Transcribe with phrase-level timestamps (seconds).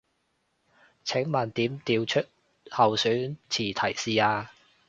[1.03, 2.25] 請問點調出
[2.71, 4.51] 候選詞提示啊